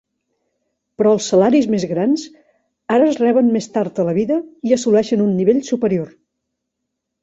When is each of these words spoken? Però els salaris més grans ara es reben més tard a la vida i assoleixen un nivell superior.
Però 1.01 1.11
els 1.17 1.27
salaris 1.33 1.67
més 1.73 1.85
grans 1.91 2.25
ara 2.97 3.11
es 3.13 3.21
reben 3.27 3.55
més 3.59 3.71
tard 3.79 4.05
a 4.05 4.09
la 4.11 4.19
vida 4.23 4.43
i 4.73 4.77
assoleixen 4.81 5.27
un 5.31 5.41
nivell 5.41 5.65
superior. 5.73 6.15